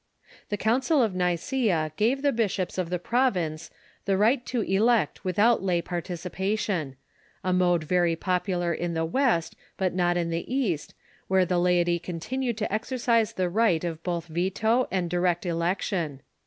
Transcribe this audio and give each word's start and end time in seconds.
The 0.49 0.57
Council 0.57 1.03
of 1.03 1.13
Nicaa 1.13 1.91
gave 1.95 2.23
the 2.23 2.31
bishops 2.31 2.79
of 2.79 2.89
the 2.89 2.97
province 2.97 3.69
the 4.05 4.17
right 4.17 4.43
to 4.47 4.61
elect 4.61 5.23
without 5.23 5.61
lay 5.61 5.79
partici 5.79 6.27
pation— 6.31 6.95
a 7.43 7.53
mode 7.53 7.83
very 7.83 8.15
popular 8.15 8.73
in 8.73 8.95
the 8.95 9.05
West, 9.05 9.55
but 9.77 9.93
not 9.93 10.17
in 10.17 10.31
the 10.31 10.51
East, 10.51 10.95
where 11.27 11.45
the 11.45 11.59
laity 11.59 11.99
continued 11.99 12.57
to 12.57 12.73
exercise 12.73 13.33
the 13.33 13.47
right 13.47 13.83
of 13.83 14.01
both 14.01 14.25
veto 14.25 14.87
and 14.89 15.07
direct 15.07 15.45
election. 15.45 16.21